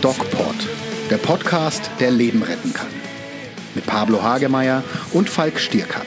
[0.00, 0.54] DocPod,
[1.10, 2.86] der Podcast, der Leben retten kann.
[3.74, 6.06] Mit Pablo Hagemeyer und Falk Stierkat.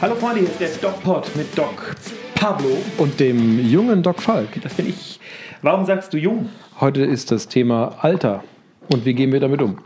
[0.00, 1.96] Hallo Freunde, hier ist der DocPod mit Doc
[2.34, 2.76] Pablo.
[2.98, 4.60] Und dem jungen Doc Falk.
[4.62, 5.18] Das bin ich.
[5.62, 6.48] Warum sagst du jung?
[6.80, 8.44] Heute ist das Thema Alter.
[8.92, 9.78] Und wie gehen wir damit um?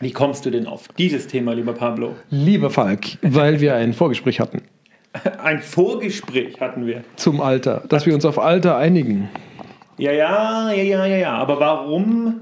[0.00, 2.16] Wie kommst du denn auf dieses Thema, lieber Pablo?
[2.28, 4.60] Lieber Falk, weil wir ein Vorgespräch hatten.
[5.42, 7.02] Ein Vorgespräch hatten wir.
[7.16, 9.28] Zum Alter, dass wir uns auf Alter einigen.
[9.98, 11.32] Ja, ja, ja, ja, ja, ja.
[11.34, 12.40] Aber warum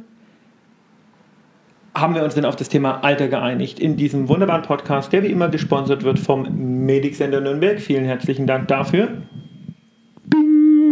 [1.95, 5.29] haben wir uns denn auf das Thema Alter geeinigt in diesem wunderbaren Podcast, der wie
[5.29, 7.81] immer gesponsert wird vom Medic-Sender Nürnberg?
[7.81, 9.09] Vielen herzlichen Dank dafür.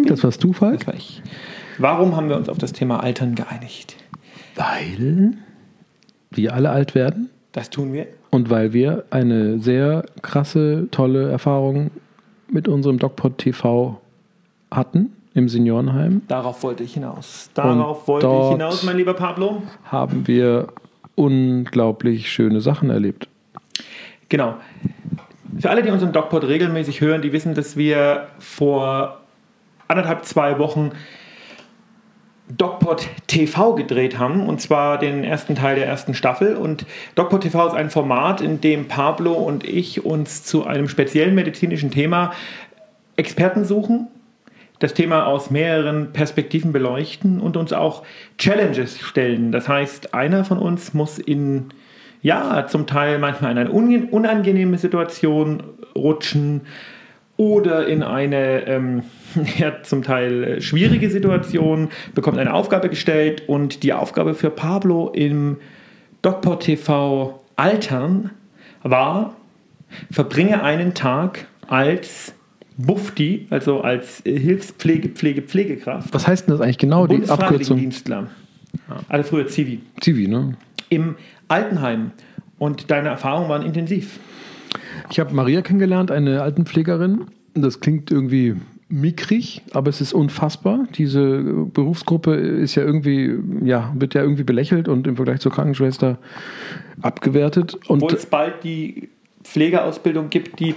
[0.06, 0.78] Das warst du, Falk?
[0.78, 1.22] Das war ich.
[1.78, 3.96] Warum haben wir uns auf das Thema Altern geeinigt?
[4.54, 5.32] Weil
[6.30, 8.06] wir alle alt werden Das tun wir.
[8.32, 11.90] Und weil wir eine sehr krasse, tolle Erfahrung
[12.48, 14.00] mit unserem DocPod TV
[14.70, 17.50] hatten im Seniorenheim, Darauf wollte ich hinaus.
[17.54, 19.62] Darauf Und wollte ich hinaus, mein lieber Pablo.
[19.84, 20.68] haben wir
[21.14, 23.28] unglaublich schöne Sachen erlebt.
[24.30, 24.54] Genau.
[25.58, 29.20] Für alle, die unseren DocPod regelmäßig hören, die wissen, dass wir vor
[29.88, 30.92] anderthalb, zwei Wochen
[32.56, 36.56] DocPod TV gedreht haben, und zwar den ersten Teil der ersten Staffel.
[36.56, 41.34] Und DocPod TV ist ein Format, in dem Pablo und ich uns zu einem speziellen
[41.34, 42.32] medizinischen Thema
[43.16, 44.08] Experten suchen,
[44.78, 48.02] das Thema aus mehreren Perspektiven beleuchten und uns auch
[48.38, 49.52] Challenges stellen.
[49.52, 51.68] Das heißt, einer von uns muss in,
[52.20, 55.62] ja, zum Teil manchmal in eine unangenehme Situation
[55.94, 56.62] rutschen
[57.42, 59.02] oder in eine ähm,
[59.58, 65.10] ja, zum Teil äh, schwierige Situation, bekommt eine Aufgabe gestellt und die Aufgabe für Pablo
[65.12, 65.56] im
[66.22, 68.30] DocPod TV Altern
[68.84, 69.34] war,
[70.10, 72.32] verbringe einen Tag als
[72.76, 76.14] Bufti, also als äh, Hilfspflege, Pflege, Pflegekraft.
[76.14, 77.38] Was heißt denn das eigentlich genau, die Abkürzung?
[77.48, 78.28] Bundesfreiwilligendienstler.
[79.08, 79.80] Also früher Zivi.
[80.00, 80.54] Zivi, ne?
[80.88, 81.16] Im
[81.48, 82.12] Altenheim.
[82.58, 84.20] Und deine Erfahrungen waren intensiv.
[85.10, 87.26] Ich habe Maria kennengelernt, eine Altenpflegerin.
[87.54, 88.56] Das klingt irgendwie
[88.88, 90.86] mickrig, aber es ist unfassbar.
[90.96, 91.42] Diese
[91.72, 96.18] Berufsgruppe ist ja irgendwie, ja, wird ja irgendwie belächelt und im Vergleich zur Krankenschwester
[97.00, 97.74] abgewertet.
[97.88, 99.08] Und Obwohl es bald die
[99.44, 100.74] Pflegeausbildung gibt, die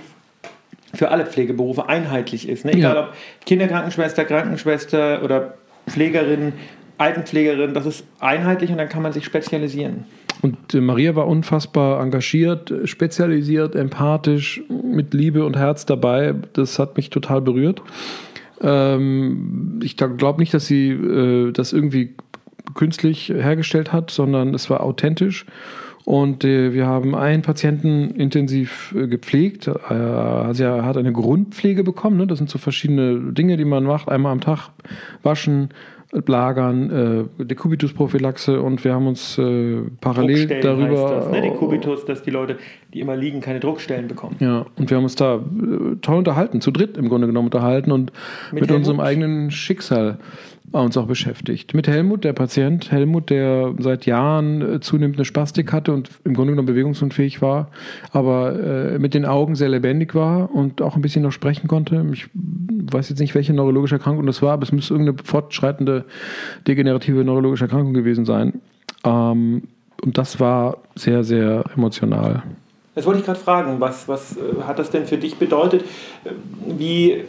[0.94, 2.64] für alle Pflegeberufe einheitlich ist.
[2.66, 2.74] Ne?
[2.74, 3.04] Egal Ja.
[3.08, 3.14] ob
[3.46, 5.56] Kinderkrankenschwester, Krankenschwester oder
[5.88, 6.54] Pflegerin,
[6.98, 10.06] Altenpflegerin, das ist einheitlich und dann kann man sich spezialisieren.
[10.46, 16.36] Und äh, Maria war unfassbar engagiert, spezialisiert, empathisch, mit Liebe und Herz dabei.
[16.54, 17.82] Das hat mich total berührt.
[18.62, 22.14] Ähm, ich glaube nicht, dass sie äh, das irgendwie
[22.76, 25.48] künstlich hergestellt hat, sondern es war authentisch.
[26.06, 29.68] Und äh, wir haben einen Patienten intensiv äh, gepflegt.
[29.68, 32.18] Äh, also er hat eine Grundpflege bekommen.
[32.18, 32.28] Ne?
[32.28, 34.08] Das sind so verschiedene Dinge, die man macht.
[34.08, 34.70] Einmal am Tag
[35.24, 35.70] waschen,
[36.28, 41.10] lagern, äh, Dekubitusprophylaxe und wir haben uns äh, parallel Druckstellen darüber.
[41.10, 41.42] heißt das, ne?
[41.42, 42.58] Die Kubitus, dass die Leute,
[42.94, 44.36] die immer liegen, keine Druckstellen bekommen.
[44.40, 47.92] Ja, und wir haben uns da äh, toll unterhalten, zu dritt im Grunde genommen unterhalten
[47.92, 48.12] und
[48.52, 50.18] Mit mit, unserem eigenen Schicksal
[50.72, 51.74] uns auch beschäftigt.
[51.74, 56.34] Mit Helmut, der Patient, Helmut, der seit Jahren äh, zunehmend eine Spastik hatte und im
[56.34, 57.70] Grunde genommen bewegungsunfähig war,
[58.12, 62.06] aber äh, mit den Augen sehr lebendig war und auch ein bisschen noch sprechen konnte.
[62.14, 66.06] Ich weiß jetzt nicht, welche neurologische Erkrankung das war, aber es müsste irgendeine fortschreitende
[66.68, 68.62] degenerative neurologische Erkrankung gewesen sein.
[69.04, 69.64] Ähm,
[70.04, 72.44] und das war sehr, sehr emotional.
[72.96, 73.80] Das wollte ich gerade fragen.
[73.80, 75.84] Was, was äh, hat das denn für dich bedeutet?
[76.24, 76.32] Äh,
[76.78, 77.24] Wie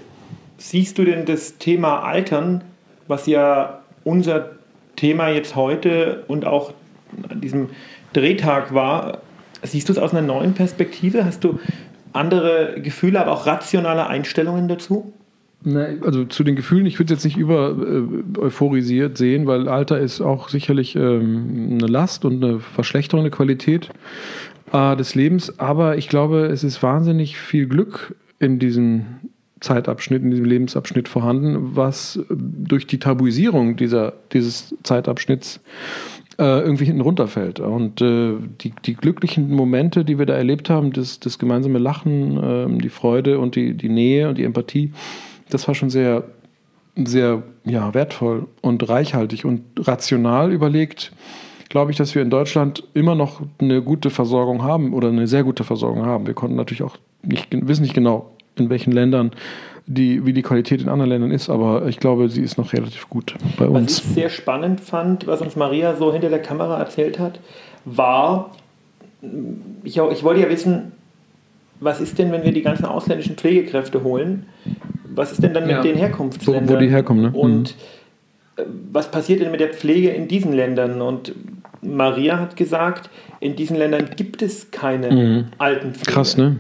[0.59, 2.63] siehst du denn das Thema Altern,
[3.09, 4.51] was ja unser
[4.97, 6.73] Thema jetzt heute und auch
[7.29, 7.71] an diesem
[8.13, 9.19] Drehtag war?
[9.63, 11.25] Siehst du es aus einer neuen Perspektive?
[11.25, 11.59] Hast du
[12.13, 15.13] andere Gefühle, aber auch rationale Einstellungen dazu?
[15.63, 19.69] Ne, also zu den Gefühlen, ich würde es jetzt nicht über äh, euphorisiert sehen, weil
[19.69, 23.91] Alter ist auch sicherlich ähm, eine Last und eine Verschlechterung der Qualität
[24.73, 25.59] äh, des Lebens.
[25.59, 29.07] Aber ich glaube, es ist wahnsinnig viel Glück in diesem
[29.61, 35.61] Zeitabschnitt, in diesem Lebensabschnitt vorhanden, was äh, durch die Tabuisierung dieser, dieses Zeitabschnitts
[36.39, 37.61] äh, irgendwie hinten runterfällt.
[37.61, 42.39] Und äh, die, die glücklichen Momente, die wir da erlebt haben, das, das gemeinsame Lachen,
[42.43, 44.93] ähm, die Freude und die, die Nähe und die Empathie,
[45.49, 46.25] das war schon sehr,
[46.95, 51.13] sehr ja, wertvoll und reichhaltig und rational überlegt.
[51.69, 55.45] Glaube ich, dass wir in Deutschland immer noch eine gute Versorgung haben oder eine sehr
[55.45, 56.27] gute Versorgung haben.
[56.27, 59.33] Wir konnten natürlich auch nicht, wissen nicht genau, in welchen Ländern
[59.87, 63.09] die, wie die Qualität in anderen Ländern ist, aber ich glaube, sie ist noch relativ
[63.09, 63.99] gut bei Was uns.
[64.01, 67.39] ich sehr spannend fand, was uns Maria so hinter der Kamera erzählt hat,
[67.85, 68.51] war,
[69.85, 70.93] ich, ich wollte ja wissen,
[71.79, 74.47] was ist denn, wenn wir die ganzen ausländischen Pflegekräfte holen?
[75.15, 75.77] was ist denn dann Ja.
[75.77, 76.69] mit den Herkunftsländern?
[76.69, 77.31] Wo- wo die herkommen, ne?
[77.33, 77.75] Und
[78.57, 81.01] äh, was passiert denn mit der Pflege in diesen Ländern?
[81.01, 81.33] Und
[81.81, 83.09] Maria hat gesagt,
[83.41, 86.11] in diesen Ländern gibt es keine Altenpflege.
[86.11, 86.15] Mhm.
[86.15, 86.57] Krass, ne?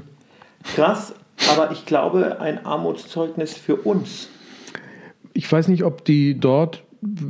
[0.75, 1.15] Krass,
[1.53, 4.29] aber ich glaube, ein Armutszeugnis für uns.
[5.33, 6.83] Ich weiß nicht, ob die dort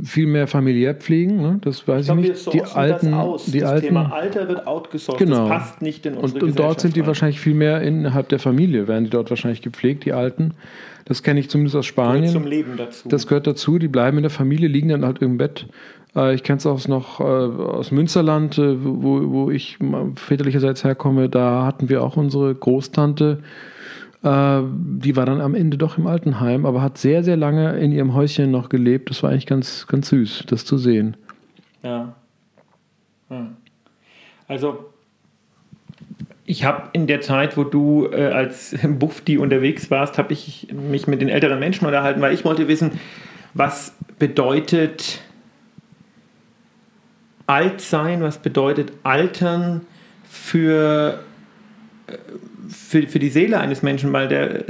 [0.04, 1.58] viel mehr familiär pflegen, ne?
[1.60, 2.52] das weiß Ich glaube, ich nicht.
[2.54, 5.18] Die alten, das die das alten, Thema Alter wird outgesourced.
[5.18, 5.48] Genau.
[5.48, 7.08] Das passt nicht in unsere und, und dort sind die rein.
[7.08, 10.54] wahrscheinlich viel mehr innerhalb der Familie, werden die dort wahrscheinlich gepflegt, die Alten.
[11.04, 12.32] Das kenne ich zumindest aus Gehört Spanien.
[12.32, 13.08] zum Leben dazu.
[13.08, 15.66] Das gehört dazu, die bleiben in der Familie, liegen dann halt im Bett.
[16.14, 19.78] Äh, Ich kenne es auch noch äh, aus Münsterland, äh, wo, wo ich
[20.14, 21.28] väterlicherseits herkomme.
[21.28, 23.40] Da hatten wir auch unsere Großtante.
[24.22, 24.62] Äh,
[24.98, 28.14] Die war dann am Ende doch im Altenheim, aber hat sehr, sehr lange in ihrem
[28.14, 29.10] Häuschen noch gelebt.
[29.10, 31.16] Das war eigentlich ganz, ganz süß, das zu sehen.
[31.82, 32.14] Ja.
[33.30, 33.50] ja.
[34.48, 34.92] Also,
[36.46, 41.06] ich habe in der Zeit, wo du äh, als Bufti unterwegs warst, habe ich mich
[41.06, 42.92] mit den älteren Menschen unterhalten, weil ich wollte wissen,
[43.54, 45.20] was bedeutet
[47.46, 49.82] alt sein, was bedeutet altern
[50.24, 51.20] für,
[52.06, 52.12] äh,
[52.68, 54.64] für, für die Seele eines Menschen, weil der,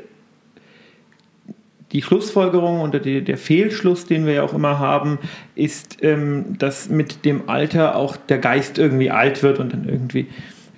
[1.93, 5.19] die Schlussfolgerung oder die, der Fehlschluss, den wir ja auch immer haben,
[5.55, 10.27] ist, ähm, dass mit dem Alter auch der Geist irgendwie alt wird und dann irgendwie,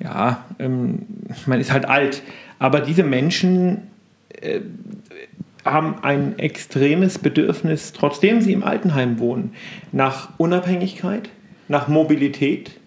[0.00, 1.06] ja, ähm,
[1.46, 2.22] man ist halt alt.
[2.58, 3.82] Aber diese Menschen
[4.40, 4.60] äh,
[5.64, 9.52] haben ein extremes Bedürfnis, trotzdem sie im Altenheim wohnen,
[9.92, 11.28] nach Unabhängigkeit,
[11.68, 12.78] nach Mobilität,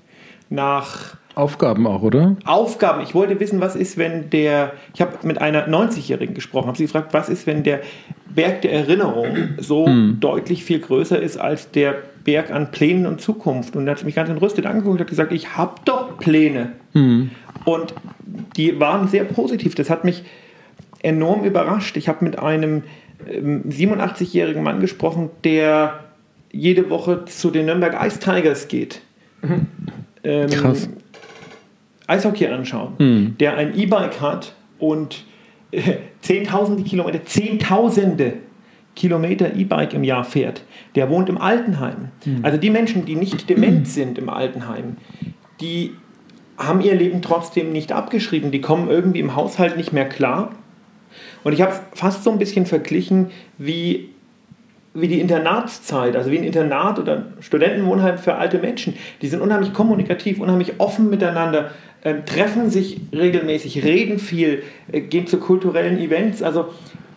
[0.50, 2.36] nach Aufgaben auch, oder?
[2.45, 3.01] Aufgaben.
[3.04, 4.74] Ich wollte wissen, was ist, wenn der.
[4.94, 7.81] Ich habe mit einer 90-Jährigen gesprochen, habe sie gefragt, was ist, wenn der
[8.33, 9.88] Berg der Erinnerung so
[10.19, 13.75] deutlich viel größer ist als der Berg an Plänen und Zukunft.
[13.75, 16.74] Und da hat sie mich ganz entrüstet angeguckt und hat gesagt, ich habe doch Pläne.
[17.66, 17.94] Und
[18.56, 19.75] die waren sehr positiv.
[19.75, 20.24] Das hat mich
[21.01, 21.98] enorm überrascht.
[21.98, 22.83] Ich habe mit einem
[23.28, 26.01] ähm, 87-jährigen Mann gesprochen, der
[26.51, 29.01] jede Woche zu den Nürnberg Ice Tigers geht.
[30.24, 30.89] Ähm, Krass.
[32.11, 32.93] Eishockey anschauen,
[33.39, 35.23] der ein E-Bike hat und
[35.71, 35.81] äh,
[36.21, 38.33] zehntausende Kilometer, zehntausende
[38.95, 40.63] Kilometer E-Bike im Jahr fährt,
[40.95, 42.09] der wohnt im Altenheim.
[42.43, 44.97] Also die Menschen, die nicht dement sind im Altenheim,
[45.61, 45.91] die
[46.57, 50.51] haben ihr Leben trotzdem nicht abgeschrieben, die kommen irgendwie im Haushalt nicht mehr klar.
[51.43, 54.09] Und ich habe es fast so ein bisschen verglichen wie
[54.93, 58.95] wie die Internatszeit, also wie ein Internat oder ein Studentenwohnheim für alte Menschen.
[59.21, 61.71] Die sind unheimlich kommunikativ, unheimlich offen miteinander,
[62.03, 66.42] ähm, treffen sich regelmäßig, reden viel, äh, gehen zu kulturellen Events.
[66.42, 66.69] Also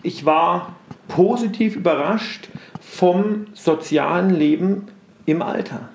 [0.03, 0.77] ich war
[1.09, 2.49] positiv überrascht
[2.81, 4.83] vom sozialen Leben
[5.27, 5.89] im Alter.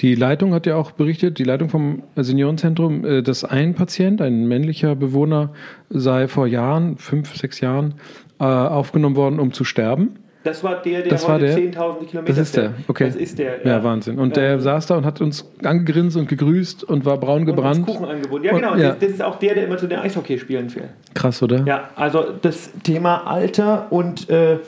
[0.00, 4.46] Die Leitung hat ja auch berichtet, die Leitung vom Seniorenzentrum, äh, dass ein Patient, ein
[4.48, 5.52] männlicher Bewohner,
[5.90, 7.94] sei vor Jahren, fünf, sechs Jahren,
[8.38, 10.16] äh, aufgenommen worden, um zu sterben.
[10.42, 11.56] Das war der, der Das heute der?
[11.58, 13.06] 10.000 Kilometer Das ist der, okay.
[13.06, 14.18] Das ist der, Ja, Wahnsinn.
[14.18, 17.48] Und der Ähm, saß da und hat uns angegrinst und gegrüßt und war braun und
[17.48, 17.86] uns gebrannt.
[17.86, 18.44] Kuchen angeboten.
[18.44, 18.74] Ja, Und- genau.
[18.76, 18.88] ja.
[18.90, 20.88] Das, das ist auch der, der immer zu den Eishockeyspielen fährt.
[21.12, 21.62] Krass, oder?
[21.66, 24.58] Ja, also das Thema Alter und äh,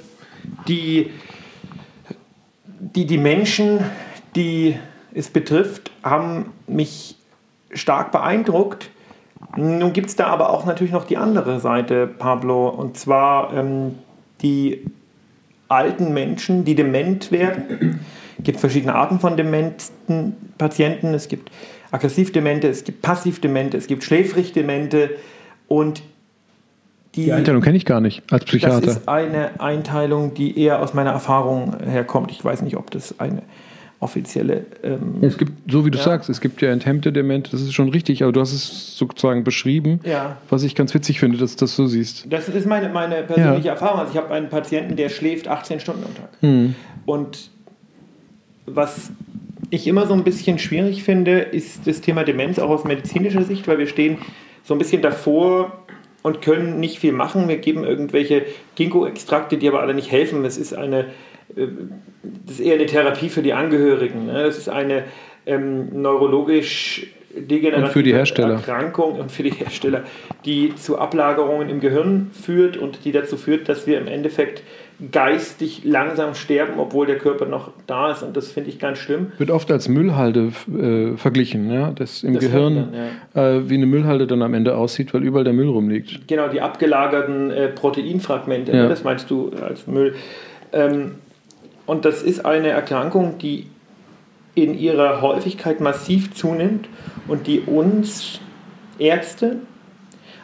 [0.68, 1.10] die,
[2.80, 3.78] die, die Menschen,
[4.36, 4.76] die
[5.14, 7.16] es betrifft, haben mich
[7.72, 8.90] stark beeindruckt.
[9.56, 13.96] Nun gibt es da aber auch natürlich noch die andere Seite, Pablo, und zwar ähm,
[14.42, 14.84] die
[15.72, 18.00] alten Menschen, die dement werden.
[18.38, 21.14] Es gibt verschiedene Arten von dementen Patienten.
[21.14, 21.50] Es gibt
[21.90, 25.10] aggressiv-demente, es gibt passiv-demente, es gibt schläfrig-demente
[25.68, 26.02] und
[27.14, 28.86] die, Die Einteilung kenne ich gar nicht als das Psychiater.
[28.86, 32.30] ist eine Einteilung, die eher aus meiner Erfahrung herkommt.
[32.30, 33.42] Ich weiß nicht, ob das eine
[34.02, 34.66] offizielle.
[34.82, 36.04] Ähm, Es gibt, so wie du Ja.
[36.04, 39.44] sagst, es gibt ja enthemmte Demente, das ist schon richtig, aber du hast es sozusagen
[39.44, 40.36] beschrieben, Ja.
[40.50, 42.26] was ich ganz witzig finde, dass du das so siehst.
[42.30, 44.00] das ist meine, meine persönliche Erfahrung.
[44.00, 46.28] Also ich habe einen Patienten, der schläft 18 Stunden am Tag.
[46.40, 46.74] Hm.
[47.06, 47.50] Und
[48.66, 49.10] was
[49.70, 53.66] ich immer so ein bisschen schwierig finde, ist das Thema Demenz auch aus medizinischer Sicht,
[53.68, 54.18] weil wir stehen
[54.64, 55.72] so ein bisschen davor
[56.22, 57.48] und können nicht viel machen.
[57.48, 58.42] Wir geben irgendwelche
[58.76, 60.44] Ginkgo-Extrakte, die aber alle nicht helfen.
[60.44, 61.06] Es ist eine,
[62.46, 64.26] das ist eher eine Therapie für die Angehörigen.
[64.26, 64.44] ne?
[64.44, 65.04] Das ist eine
[65.46, 68.54] ähm, neurologisch degenerative Und für die Hersteller.
[68.54, 70.02] Erkrankung und für die Hersteller,
[70.44, 74.62] die zu Ablagerungen im Gehirn führt und die dazu führt, dass wir im Endeffekt
[75.10, 78.22] geistig langsam sterben, obwohl der Körper noch da ist.
[78.22, 79.32] Und das finde ich ganz schlimm.
[79.38, 81.90] Wird oft als Müllhalde äh, verglichen, ja?
[81.92, 85.22] das im Das Gehirn hört man, äh, wie eine Müllhalde dann am Ende aussieht, weil
[85.24, 86.28] überall der Müll rumliegt.
[86.28, 88.82] Genau, die abgelagerten äh, Proteinfragmente, Ja.
[88.84, 90.14] ne, das meinst du als Müll.
[90.72, 91.12] Ähm,
[91.86, 93.66] und das ist eine Erkrankung, die
[94.54, 96.88] in ihrer Häufigkeit massiv zunimmt
[97.26, 98.40] und die uns
[98.98, 99.56] Ärzte,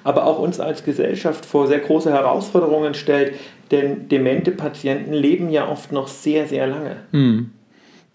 [0.05, 3.35] aber auch uns als Gesellschaft vor sehr große Herausforderungen stellt,
[3.71, 6.97] denn demente Patienten leben ja oft noch sehr, sehr lange.
[7.13, 7.51] Mhm.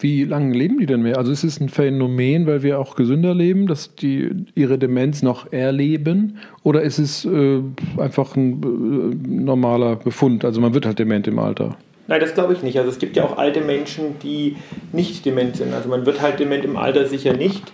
[0.00, 1.16] Wie lange leben die denn mehr?
[1.18, 5.52] Also ist es ein Phänomen, weil wir auch gesünder leben, dass die ihre Demenz noch
[5.52, 6.38] erleben?
[6.64, 7.60] Oder ist es äh,
[7.96, 10.44] einfach ein äh, normaler Befund?
[10.44, 11.78] Also man wird halt dement im Alter.
[12.06, 12.78] Nein, das glaube ich nicht.
[12.78, 14.56] Also es gibt ja auch alte Menschen, die
[14.92, 15.72] nicht dement sind.
[15.72, 17.72] Also man wird halt dement im Alter sicher nicht.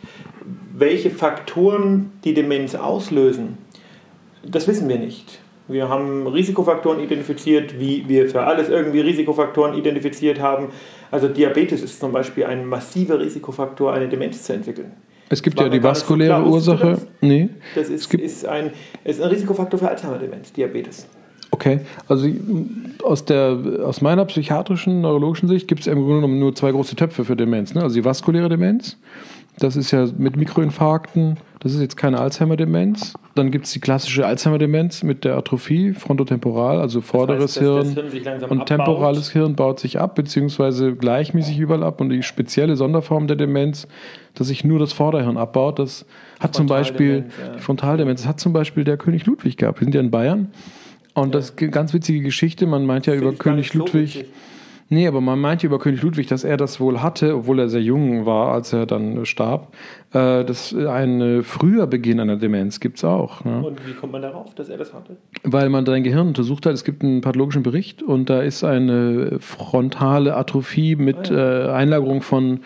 [0.73, 3.59] Welche Faktoren die Demenz auslösen,
[4.45, 5.41] das wissen wir nicht.
[5.69, 10.69] Wir haben Risikofaktoren identifiziert, wie wir für alles irgendwie Risikofaktoren identifiziert haben.
[11.11, 14.93] Also Diabetes ist zum Beispiel ein massiver Risikofaktor, eine Demenz zu entwickeln.
[15.29, 16.91] Es gibt ja die vaskuläre so Ursache.
[16.91, 17.07] Das?
[17.21, 17.51] Nee.
[17.77, 18.73] Das ist, ist, ein,
[19.05, 21.07] ist ein Risikofaktor für Alzheimer-Demenz, Diabetes.
[21.61, 22.27] Okay, also
[23.05, 26.97] aus, der, aus meiner psychiatrischen, neurologischen Sicht gibt es im Grunde genommen nur zwei große
[26.97, 27.75] Töpfe für Demenz.
[27.75, 27.83] Ne?
[27.83, 28.97] Also die vaskuläre Demenz
[29.61, 31.37] das ist ja mit Mikroinfarkten.
[31.61, 33.13] Das ist jetzt keine Alzheimer-Demenz.
[33.35, 38.11] Dann gibt es die klassische Alzheimer-Demenz mit der Atrophie, frontotemporal, also vorderes das heißt, Hirn,
[38.11, 42.01] Hirn und temporales Hirn baut sich ab, beziehungsweise gleichmäßig überall ab.
[42.01, 43.87] Und die spezielle Sonderform der Demenz,
[44.35, 46.07] dass sich nur das Vorderhirn abbaut, das
[46.41, 47.57] hat zum Beispiel ja.
[47.57, 49.81] die Frontaldemenz, das hat zum Beispiel der König Ludwig gehabt.
[49.81, 50.49] Wir sind ja in Bayern.
[51.15, 51.33] Und ja.
[51.33, 52.67] das ist eine ganz witzige Geschichte.
[52.67, 54.13] Man meint ja über König Ludwig.
[54.13, 54.25] So
[54.93, 57.81] Nee, aber man meinte über König Ludwig, dass er das wohl hatte, obwohl er sehr
[57.81, 59.73] jung war, als er dann starb.
[60.13, 63.45] Äh, das ein äh, früher Beginn einer Demenz gibt es auch.
[63.45, 63.63] Ne?
[63.63, 65.17] Und wie kommt man darauf, dass er das hatte?
[65.45, 66.75] Weil man sein Gehirn untersucht hat.
[66.75, 71.67] Es gibt einen pathologischen Bericht und da ist eine frontale Atrophie mit ah, ja.
[71.67, 72.59] äh, Einlagerung von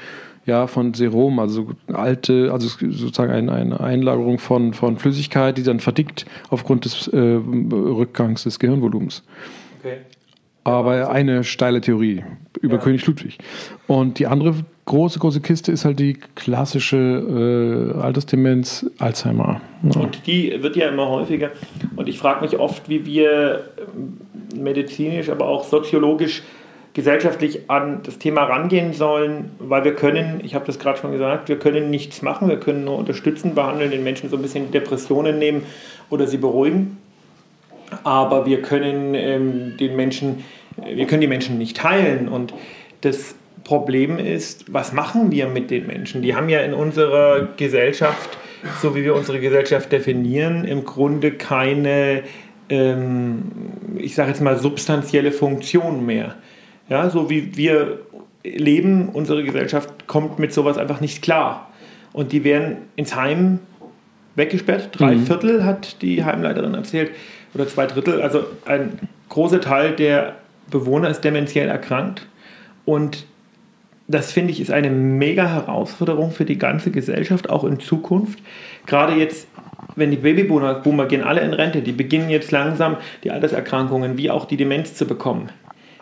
[0.46, 5.80] ja, von Serum, also alte, also sozusagen eine, eine Einlagerung von, von Flüssigkeit, die dann
[5.80, 9.22] verdickt aufgrund des äh, Rückgangs des Gehirnvolumens.
[9.80, 9.98] Okay.
[10.64, 12.24] Aber eine steile Theorie
[12.60, 12.80] über ja.
[12.80, 13.38] König Ludwig.
[13.86, 14.54] Und die andere
[14.86, 19.60] große, große Kiste ist halt die klassische äh, Altersdemenz Alzheimer.
[19.82, 20.00] Ja.
[20.00, 21.50] Und die wird ja immer häufiger.
[21.96, 26.42] Und ich frage mich oft, wie wir ähm, medizinisch, aber auch soziologisch,
[26.94, 31.48] gesellschaftlich an das Thema rangehen sollen, weil wir können, ich habe das gerade schon gesagt,
[31.48, 35.38] wir können nichts machen, wir können nur unterstützen, behandeln, den Menschen so ein bisschen Depressionen
[35.38, 35.64] nehmen
[36.08, 36.98] oder sie beruhigen
[38.02, 40.44] aber wir können ähm, den Menschen,
[40.76, 42.28] wir können die Menschen nicht heilen.
[42.28, 42.52] Und
[43.02, 46.22] das Problem ist, was machen wir mit den Menschen?
[46.22, 48.36] Die haben ja in unserer Gesellschaft,
[48.82, 52.22] so wie wir unsere Gesellschaft definieren, im Grunde keine,
[52.68, 53.42] ähm,
[53.96, 56.34] ich sage jetzt mal, substanzielle Funktion mehr.
[56.88, 58.00] Ja, so wie wir
[58.42, 61.70] leben, unsere Gesellschaft kommt mit sowas einfach nicht klar.
[62.12, 63.58] Und die werden ins Heim
[64.34, 64.90] weggesperrt.
[64.92, 65.26] Drei mhm.
[65.26, 67.10] Viertel hat die Heimleiterin erzählt
[67.54, 68.20] oder zwei Drittel.
[68.20, 68.98] Also ein
[69.28, 70.36] großer Teil der
[70.70, 72.26] Bewohner ist dementiell erkrankt.
[72.84, 73.26] Und
[74.06, 78.40] das finde ich ist eine mega Herausforderung für die ganze Gesellschaft, auch in Zukunft.
[78.86, 79.48] Gerade jetzt,
[79.96, 84.30] wenn die Babyboomer Boomer gehen alle in Rente, die beginnen jetzt langsam die Alterserkrankungen wie
[84.30, 85.48] auch die Demenz zu bekommen.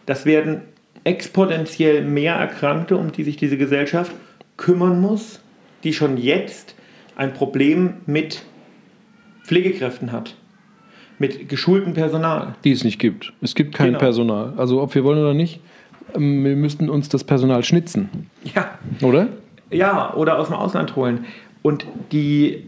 [0.07, 0.62] Das werden
[1.04, 4.12] exponentiell mehr Erkrankte, um die sich diese Gesellschaft
[4.56, 5.40] kümmern muss,
[5.85, 6.75] die schon jetzt
[7.16, 8.44] ein Problem mit
[9.44, 10.37] Pflegekräften hat
[11.23, 12.56] mit geschultem Personal.
[12.64, 13.32] Die es nicht gibt.
[13.40, 13.99] Es gibt kein genau.
[14.00, 14.54] Personal.
[14.56, 15.61] Also ob wir wollen oder nicht,
[16.14, 18.28] ähm, wir müssten uns das Personal schnitzen.
[18.54, 18.78] Ja.
[19.00, 19.28] Oder?
[19.71, 21.25] Ja, oder aus dem Ausland holen.
[21.62, 22.64] Und die,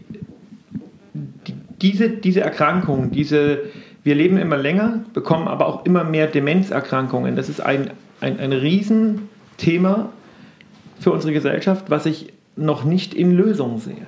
[1.13, 3.59] die diese, diese Erkrankung, diese,
[4.03, 7.35] wir leben immer länger, bekommen aber auch immer mehr Demenzerkrankungen.
[7.35, 10.09] Das ist ein, ein, ein Riesenthema
[10.99, 14.07] für unsere Gesellschaft, was ich noch nicht in Lösung sehe.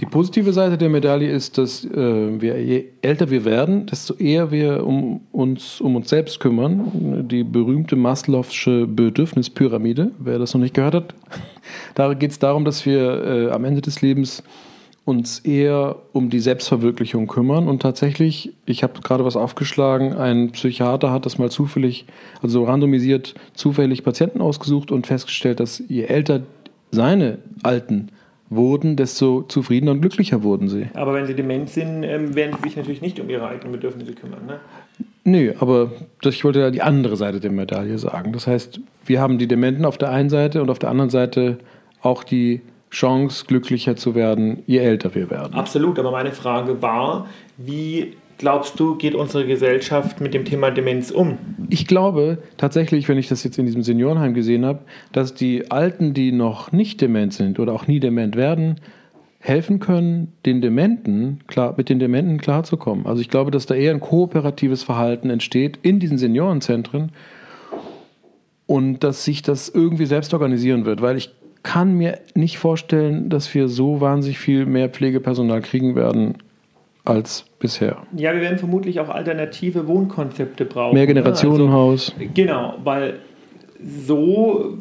[0.00, 4.50] Die positive Seite der Medaille ist, dass äh, wir, je älter wir werden, desto eher
[4.50, 7.26] wir um uns, um uns selbst kümmern.
[7.28, 11.14] Die berühmte Maslow'sche Bedürfnispyramide, wer das noch nicht gehört hat,
[11.94, 14.42] da geht es darum, dass wir äh, am Ende des Lebens
[15.06, 17.68] uns eher um die Selbstverwirklichung kümmern.
[17.68, 22.06] Und tatsächlich, ich habe gerade was aufgeschlagen, ein Psychiater hat das mal zufällig,
[22.42, 26.42] also randomisiert, zufällig Patienten ausgesucht und festgestellt, dass je älter
[26.90, 28.08] seine alten
[28.50, 30.88] wurden, desto zufriedener und glücklicher wurden sie.
[30.94, 34.12] Aber wenn sie dement sind, ähm, werden sie sich natürlich nicht um ihre eigenen Bedürfnisse
[34.12, 34.44] kümmern.
[34.44, 34.58] Ne?
[35.22, 38.32] Nö, aber das, ich wollte ja die andere Seite der Medaille sagen.
[38.32, 41.58] Das heißt, wir haben die Dementen auf der einen Seite und auf der anderen Seite
[42.02, 45.54] auch die Chance, glücklicher zu werden, je älter wir werden.
[45.54, 47.26] Absolut, aber meine Frage war,
[47.56, 51.38] wie glaubst du, geht unsere Gesellschaft mit dem Thema Demenz um?
[51.70, 54.80] Ich glaube tatsächlich, wenn ich das jetzt in diesem Seniorenheim gesehen habe,
[55.12, 58.80] dass die Alten, die noch nicht dement sind oder auch nie dement werden,
[59.38, 63.06] helfen können, den Dementen klar, mit den Dementen klarzukommen.
[63.06, 67.12] Also ich glaube, dass da eher ein kooperatives Verhalten entsteht in diesen Seniorenzentren
[68.66, 71.30] und dass sich das irgendwie selbst organisieren wird, weil ich
[71.66, 76.36] kann mir nicht vorstellen, dass wir so wahnsinnig viel mehr Pflegepersonal kriegen werden,
[77.04, 77.98] als bisher.
[78.16, 80.94] Ja, wir werden vermutlich auch alternative Wohnkonzepte brauchen.
[80.94, 82.14] Mehr Generationenhaus.
[82.16, 83.18] Also, genau, weil
[84.06, 84.78] so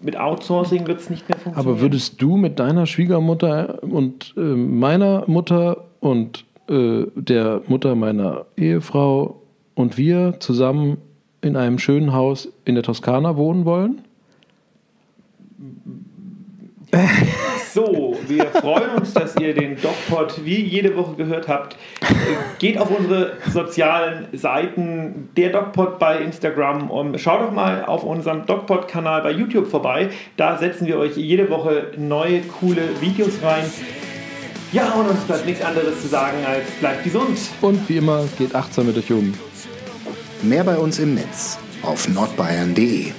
[0.00, 1.74] mit Outsourcing wird es nicht mehr funktionieren.
[1.74, 8.46] Aber würdest du mit deiner Schwiegermutter und äh, meiner Mutter und äh, der Mutter meiner
[8.56, 9.42] Ehefrau
[9.74, 10.96] und wir zusammen
[11.42, 14.00] in einem schönen Haus in der Toskana wohnen wollen?
[17.72, 21.76] So, wir freuen uns, dass ihr den DocPod wie jede Woche gehört habt.
[22.58, 28.44] Geht auf unsere sozialen Seiten, der DocPod bei Instagram und schaut doch mal auf unserem
[28.44, 30.10] DocPod-Kanal bei YouTube vorbei.
[30.36, 33.64] Da setzen wir euch jede Woche neue, coole Videos rein.
[34.72, 37.38] Ja, und uns bleibt nichts anderes zu sagen als bleibt gesund.
[37.62, 39.32] Und wie immer, geht achtsam mit euch um.
[40.42, 43.12] Mehr bei uns im Netz auf nordbayern.de.